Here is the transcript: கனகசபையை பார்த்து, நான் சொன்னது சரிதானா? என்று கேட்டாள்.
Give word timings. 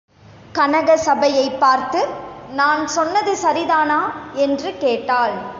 கனகசபையை 0.53 1.57
பார்த்து, 1.59 2.07
நான் 2.51 2.87
சொன்னது 2.87 3.37
சரிதானா? 3.43 4.11
என்று 4.33 4.77
கேட்டாள். 4.77 5.49